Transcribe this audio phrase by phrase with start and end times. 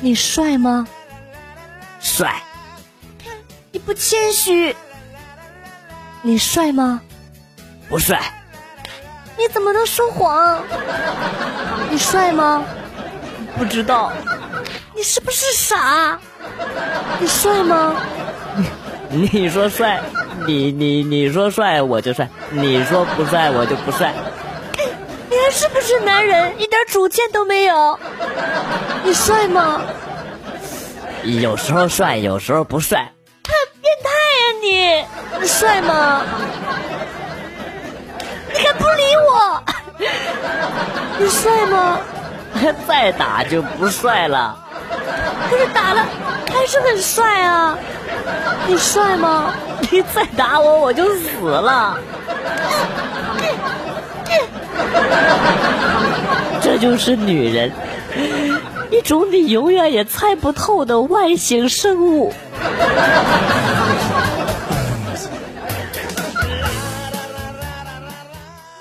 [0.00, 0.86] 你帅吗？
[2.00, 2.40] 帅。
[3.72, 4.74] 你不谦虚。
[6.22, 7.00] 你帅吗？
[7.88, 8.20] 不帅。
[9.36, 10.62] 你怎么能说谎？
[11.90, 12.64] 你帅吗？
[13.58, 14.12] 不知道。
[14.94, 16.18] 你是不是傻？
[17.18, 17.96] 你帅吗？
[19.10, 20.00] 你你说帅，
[20.46, 24.14] 你你你说帅我就帅，你说不帅我就不帅。
[25.30, 26.54] 你还是不是男人？
[26.60, 27.98] 一点主见都没有。
[29.08, 29.80] 你帅吗？
[31.24, 33.10] 有时候帅，有时候不帅。
[33.80, 35.40] 变态呀你！
[35.40, 36.20] 你帅吗？
[38.52, 39.62] 你还不理我？
[41.18, 42.00] 你帅吗？
[42.86, 44.54] 再打就不帅了。
[45.48, 46.04] 可是打了
[46.52, 47.78] 还是很帅啊！
[48.66, 49.54] 你帅吗？
[49.90, 51.96] 你再打我我就死了。
[56.60, 57.72] 这就是女人，
[58.90, 62.32] 一种你永远也猜不透的外星生物。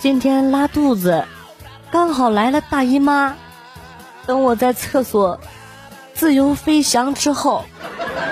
[0.00, 1.24] 今天拉肚子，
[1.90, 3.36] 刚好来了大姨妈。
[4.26, 5.40] 等我在厕所
[6.14, 7.64] 自由飞翔之后，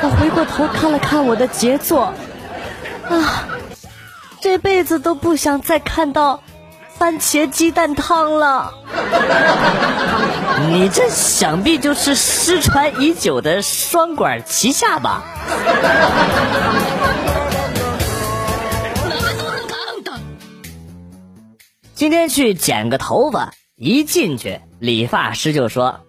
[0.03, 2.13] 我回过头看了看我的杰作，
[3.09, 3.49] 啊，
[4.41, 6.43] 这辈子都不想再看到
[6.99, 8.75] 番茄鸡蛋汤了。
[10.71, 15.23] 你这想必就是失传已久的双管齐下吧？
[21.95, 26.01] 今天去剪个头发，一进去，理发师就说：“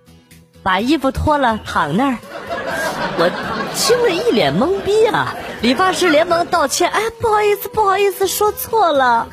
[0.63, 2.17] 把衣服脱了，躺那儿。”
[3.19, 3.29] 我
[3.75, 5.33] 听了一脸懵逼啊！
[5.62, 9.28] 理发师连忙道歉：“哎，不好意思，不好意思，说错了。”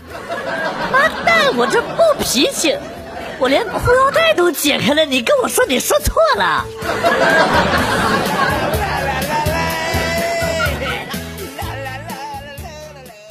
[0.90, 2.76] 妈蛋，我这暴脾气，
[3.38, 6.64] 我连裤腰带都解开了，你跟我说你说错了。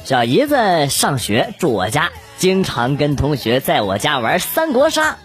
[0.04, 2.12] 小姨子上学住我家。
[2.36, 5.16] 经常跟同学在我家玩三国杀，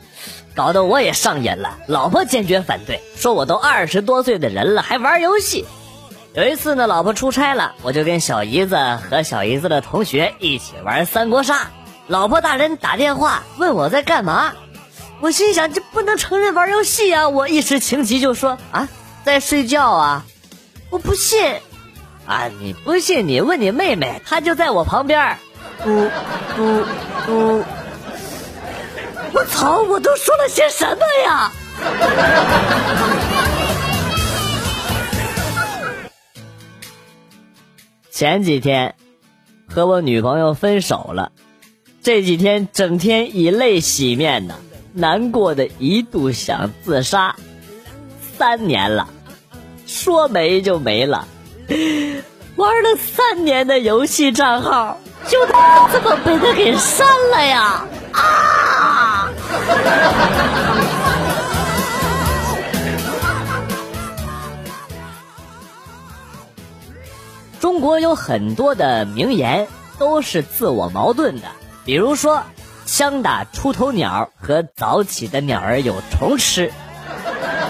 [0.56, 1.78] 搞得我也上瘾了。
[1.88, 5.66] 老婆坚决反对，说我都二十多岁的人了还玩游戏。
[6.34, 8.78] 有一次呢，老婆出差了，我就跟小姨子
[9.09, 11.72] 和小姨子的同学一起玩三国杀。
[12.07, 14.53] 老婆大人打电话问我在干嘛，
[15.22, 17.29] 我心想这不能承认玩游戏啊！
[17.29, 18.88] 我一时情急就说啊，
[19.23, 20.25] 在睡觉啊！
[20.91, 21.56] 我不信
[22.28, 22.47] 啊！
[22.59, 25.38] 你不信你问你妹妹，她就在我旁边。
[25.84, 26.09] 嘟
[26.56, 26.85] 嘟
[27.25, 27.63] 嘟！
[29.34, 29.81] 我操！
[29.81, 31.51] 我都说了些什么呀？
[38.19, 38.96] 前几天
[39.66, 41.31] 和我女朋友分手了，
[42.03, 44.56] 这几天整天以泪洗面呢，
[44.91, 47.34] 难过的一度想自杀。
[48.38, 49.07] 三年了，
[49.88, 51.25] 说没就没了，
[52.57, 55.00] 玩了三年的游戏账号。
[55.25, 55.38] 就
[55.94, 57.86] 这么被他给删了呀！
[58.12, 59.30] 啊！
[67.59, 71.47] 中国有很多的名言都是自我矛盾的，
[71.84, 72.44] 比如说
[72.88, 76.72] “枪打出头鸟”和“早起的鸟儿有虫吃”，“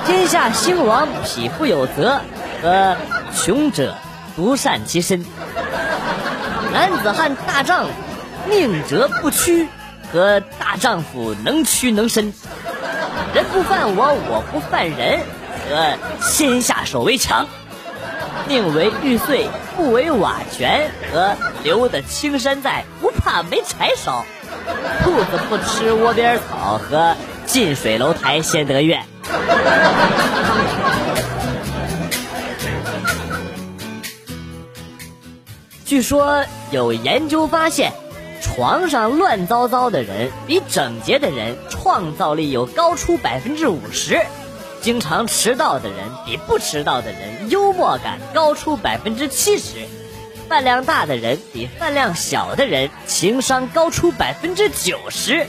[0.06, 2.22] 天下兴亡，匹夫有责”
[2.62, 2.96] 和
[3.36, 3.96] “穷者
[4.36, 5.26] 独善其身”。
[6.72, 7.92] 男子汉大丈夫，
[8.48, 9.66] 宁折不屈；
[10.14, 12.32] 和大丈夫能屈能伸。
[13.34, 15.20] 人不犯我，我不犯人。
[15.68, 17.48] 和先下手为强，
[18.50, 19.48] 宁为玉碎
[19.78, 20.90] 不为瓦全。
[21.14, 24.26] 和留得青山在，不怕没柴烧。
[25.04, 26.80] 兔子不吃窝边草。
[26.80, 27.16] 和
[27.46, 29.00] 近水楼台先得月。
[35.86, 37.92] 据说有研究发现，
[38.42, 44.20] 床上乱糟糟的人比整洁的人创造力有高出百分之五十，
[44.82, 49.86] 经常迟到的人比不迟到的人幽默感高出百分之七十，
[50.48, 55.46] 饭量大的人比饭量小的人情商高出百分之九十。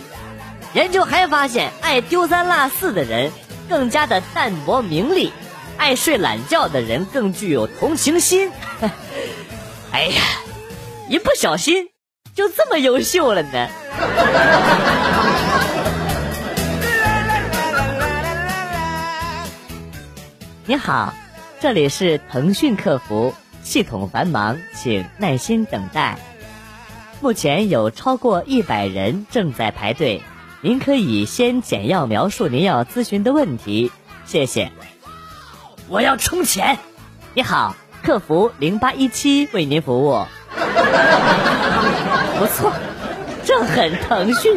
[0.74, 3.32] 研究还发现，爱丢三落四的人
[3.68, 5.32] 更加的淡泊名利，
[5.76, 8.50] 爱睡懒觉的人更具有同情心。
[9.92, 10.22] 哎呀，
[11.08, 11.88] 一不小心
[12.34, 13.68] 就这么优秀了呢！
[20.70, 21.12] 你好，
[21.58, 26.16] 这里是腾讯客服，系统繁忙，请耐心等待。
[27.20, 30.22] 目前有超过一百人正在排队，
[30.60, 33.90] 您可以先简要描述您要咨询的问题，
[34.26, 34.70] 谢谢。
[35.88, 36.78] 我要充钱。
[37.34, 37.74] 你好，
[38.04, 40.24] 客服零八一七为您服务。
[42.38, 42.72] 不错，
[43.44, 44.56] 这很腾讯。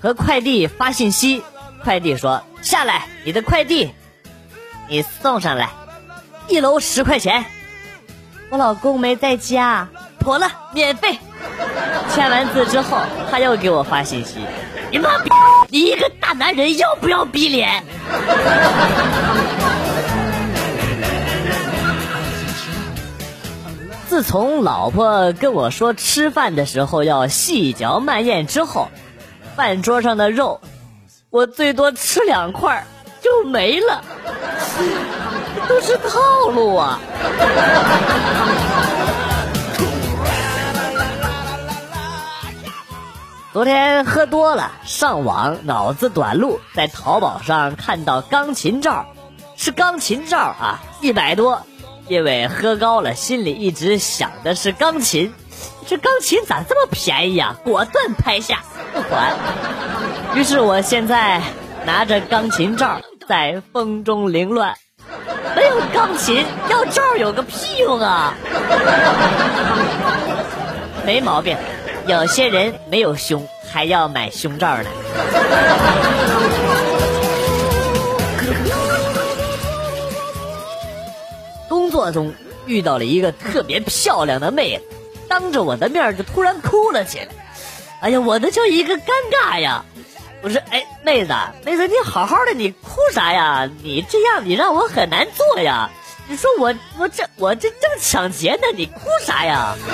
[0.00, 1.42] 和快递发信息，
[1.82, 3.92] 快递说下来，你的快递，
[4.88, 5.70] 你送上来，
[6.48, 7.44] 一楼十块钱。
[8.50, 9.88] 我老公没在家，
[10.20, 11.18] 妥了，免费。
[12.14, 12.98] 签完字之后，
[13.30, 14.46] 他又给我发信息，
[14.90, 15.30] 你妈逼，
[15.70, 17.82] 你一个大男人要不要逼脸？
[24.08, 28.88] 自从老婆跟我说吃饭的时候要细嚼慢咽之后。
[29.56, 30.60] 饭桌上的肉，
[31.30, 32.86] 我最多吃两块
[33.22, 34.04] 就没了，
[35.66, 37.00] 都是套路啊！
[43.54, 49.06] 昨天喝多了，上网脑子短路，在淘宝上看到钢琴罩，
[49.56, 51.62] 是钢琴罩啊，一百多。
[52.08, 55.32] 因为喝高了，心里一直想的是钢琴。
[55.86, 57.56] 这钢琴咋这么便宜啊？
[57.64, 58.62] 果断拍下
[58.92, 59.32] 不管。
[60.34, 61.40] 于是我现在
[61.84, 64.74] 拿着钢琴罩在风中凌乱。
[65.54, 68.34] 没有钢琴要罩有个屁用啊！
[71.04, 71.56] 没毛病，
[72.06, 74.90] 有些人没有胸还要买胸罩呢。
[81.68, 82.34] 工作中
[82.66, 84.95] 遇到了一个特别漂亮的妹子。
[85.38, 87.28] 当着我的面就突然哭了起来，
[88.00, 89.84] 哎呀，我那叫一个尴尬呀！
[90.40, 93.70] 我说，哎，妹子，妹子，你好好的，你哭啥呀？
[93.82, 95.90] 你这样，你让我很难做呀！
[96.26, 99.76] 你说我，我这，我这正抢劫呢，你哭啥呀？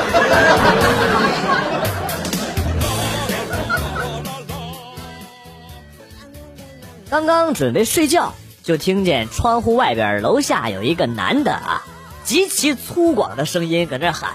[7.11, 11.83] 刚刚准备睡觉，就听见窗户外边楼下有一个男的啊，
[12.23, 14.31] 极其粗犷的声音搁那喊。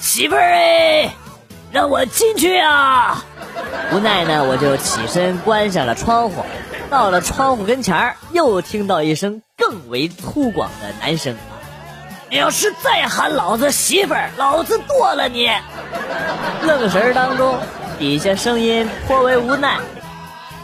[0.00, 1.14] 媳妇儿哎，
[1.72, 3.22] 让我进去啊！
[3.92, 6.42] 无奈呢，我就起身关上了窗户。
[6.88, 11.36] 到了窗户跟前儿，又听到一声更为粗犷的男声
[12.30, 15.50] ：“你要是再喊老子媳妇儿，老子剁了你！”
[16.66, 17.58] 愣神儿当中，
[17.98, 19.78] 底下声音颇为无奈：“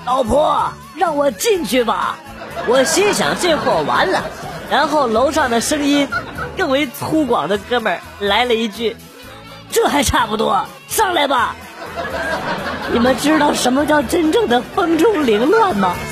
[0.07, 2.19] 老婆，让我进去吧！”
[2.67, 4.25] 我心想这货完了。
[4.71, 6.09] 然后楼上的声音
[6.57, 8.97] 更为粗犷的哥们儿来了一句。
[9.77, 11.55] 这还差不多，上来吧！
[12.95, 15.95] 你们知道什么叫真正的风中凌乱吗？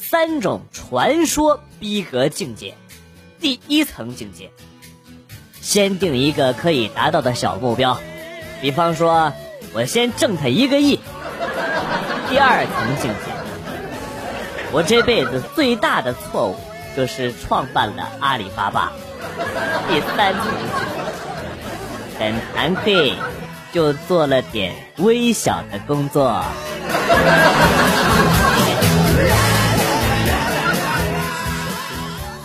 [0.00, 2.78] 三种传说逼格境界，
[3.38, 4.50] 第一层境界，
[5.60, 8.00] 先定一个可以达到的小目标，
[8.62, 9.34] 比方说，
[9.74, 10.98] 我先挣他一个亿。
[12.30, 13.16] 第二层境界，
[14.72, 16.56] 我这辈子最大的错误。
[16.96, 18.92] 就是创办了阿里巴巴。
[19.88, 20.34] 第三，
[22.18, 23.14] 很惭愧，
[23.72, 26.42] 就做了点微小的工作。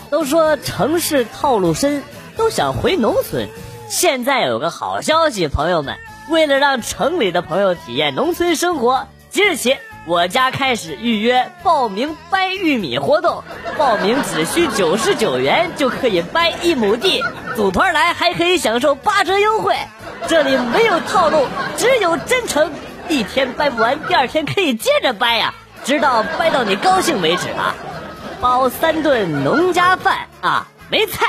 [0.10, 2.04] 都说城市套路深，
[2.38, 3.50] 都想回农村。
[3.90, 5.98] 现在有个好消息，朋友们，
[6.30, 9.78] 为了让城里的朋友体验农村生活，即日起。
[10.08, 13.44] 我家开始预约报名掰玉米活动，
[13.76, 17.24] 报名只需九十九元就可以掰一亩地，
[17.56, 19.76] 组团来还可以享受八折优惠。
[20.28, 22.72] 这里没有套路，只有真诚。
[23.10, 27.76] 一天掰不完，第二天可以接着掰呀，直到掰到你高兴为止啊！
[28.40, 31.28] 包三顿农家饭啊，没菜。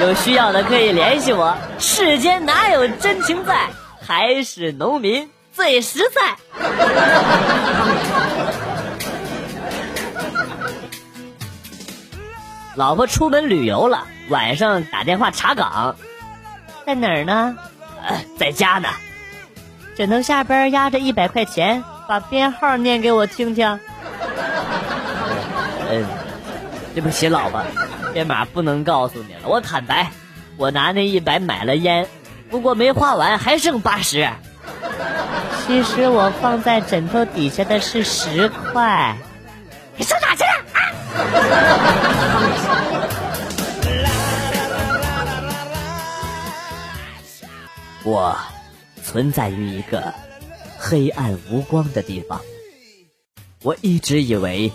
[0.00, 1.54] 有需要的可以联系我。
[1.78, 3.68] 世间哪有真情在？
[4.06, 5.28] 还是农民。
[5.52, 6.36] 最实在。
[12.74, 15.94] 老婆出门旅游了，晚上打电话查岗，
[16.86, 17.54] 在哪儿呢？
[18.02, 18.88] 呃，在家呢。
[19.94, 23.68] 枕头下边压着一百块钱，把编号念给我听听。
[25.90, 26.06] 嗯，
[26.94, 27.62] 对不起，老婆，
[28.14, 29.40] 编码不能告诉你了。
[29.44, 30.10] 我坦白，
[30.56, 32.08] 我拿那一百买了烟，
[32.48, 34.26] 不过没花完，还剩八十。
[35.66, 39.16] 其实我放在枕头底下的是十块，
[39.96, 40.78] 你上哪去了啊？
[48.04, 48.36] 我
[49.02, 50.12] 存在于一个
[50.78, 52.40] 黑暗无光的地方，
[53.62, 54.72] 我一直以为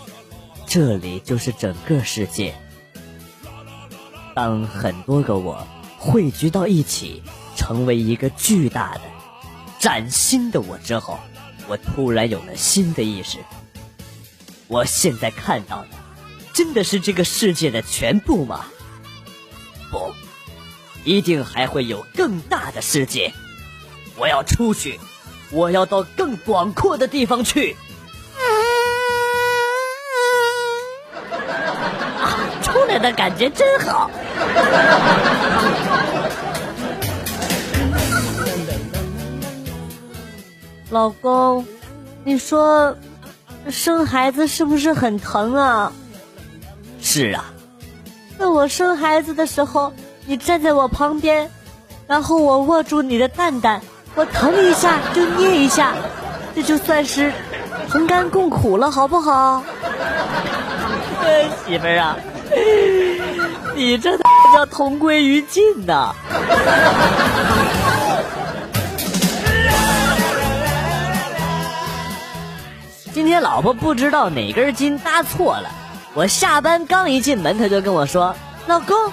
[0.66, 2.54] 这里就是整个世界。
[4.34, 5.66] 当很多个我
[5.98, 7.22] 汇聚到一起。
[7.58, 9.00] 成为一个巨大的、
[9.78, 11.20] 崭新的我之后，
[11.68, 13.38] 我突然有了新的意识。
[14.66, 15.88] 我现在看到的，
[16.52, 18.66] 真的是这个世界的全部吗？
[19.90, 20.12] 不，
[21.04, 23.32] 一定还会有更大的世界。
[24.16, 24.98] 我要出去，
[25.50, 27.76] 我要到更广阔的地方去。
[28.36, 28.42] 啊，
[32.62, 34.10] 出来的感觉真好。
[40.90, 41.66] 老公，
[42.24, 42.96] 你说
[43.70, 45.92] 生孩子是不是很疼啊？
[47.00, 47.44] 是啊。
[48.38, 49.92] 那我生孩子的时候，
[50.26, 51.50] 你站在我旁边，
[52.06, 53.82] 然后我握住你的蛋蛋，
[54.14, 55.94] 我疼一下就捏一下，
[56.54, 57.32] 这就算是
[57.90, 59.62] 同甘共苦了，好不好？
[61.66, 62.16] 媳妇儿啊，
[63.74, 64.16] 你这
[64.54, 66.14] 叫同归于尽呐！
[73.18, 75.68] 今天老婆不知道哪根筋搭错了，
[76.14, 78.32] 我下班刚一进门，她就跟我说
[78.68, 79.12] ：“老公，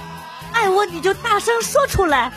[0.54, 2.32] 爱我你就大声说出来。”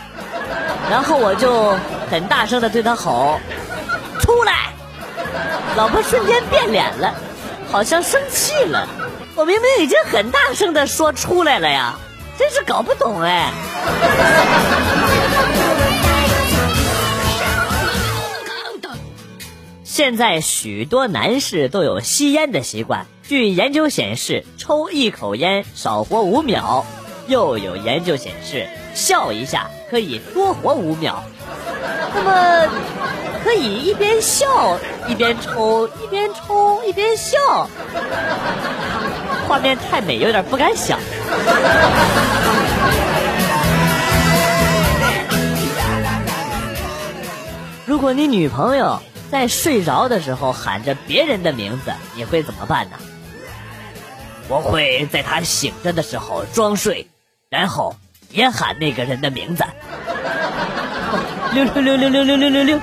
[0.90, 1.76] 然后我就
[2.10, 3.38] 很大声的对她吼
[4.18, 4.72] ：“出来！”
[5.76, 7.12] 老婆瞬间变脸了，
[7.70, 8.88] 好像生气了。
[9.34, 11.94] 我明明已经很大声的说出来了呀，
[12.38, 13.52] 真是搞不懂哎。
[19.98, 23.04] 现在许多男士都有吸烟的习惯。
[23.26, 26.84] 据研究显示，抽一口烟少活五秒；
[27.26, 31.20] 又有研究显示，笑一下可以多活五秒。
[32.14, 32.70] 那么，
[33.42, 34.78] 可以一边笑
[35.08, 37.68] 一边抽，一边抽一边笑，
[39.48, 40.96] 画面太美，有点不敢想。
[47.84, 48.96] 如果你女朋友。
[49.30, 52.96] 在睡着的时候喊着别人的名字，你会怎么办呢？
[54.48, 57.06] 我会在他醒着的时候装睡，
[57.50, 57.94] 然后
[58.30, 59.64] 也喊那个人的名字。
[61.52, 62.80] 六六六六六六六六六。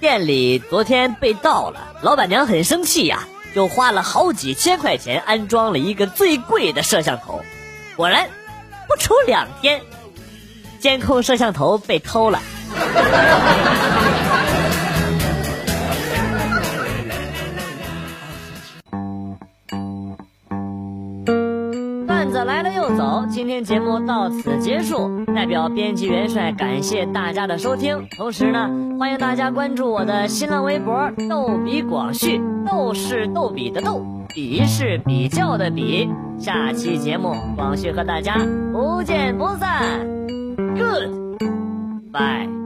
[0.00, 7.42] 店里昨天被盗了，老板娘很生气呀，就花了好几千块钱安装了一个最贵的摄像头，
[7.94, 8.26] 果然。
[8.88, 9.80] 不出两天，
[10.78, 12.40] 监控摄像头被偷了。
[22.06, 25.24] 段子来了又走，今天节目到此结束。
[25.34, 34.04] 代表编辑元帅感谢大家的收听，同时呢，欢迎大家关注我的新浪微博“逗比广旭”，逗是逗比的逗。
[34.36, 36.06] 比是比较的比，
[36.38, 38.36] 下期节目广旭和大家
[38.70, 40.06] 不见不散
[40.76, 42.65] ，Good，bye。